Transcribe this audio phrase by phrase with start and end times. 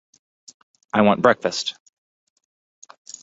[0.91, 1.75] I want breakfast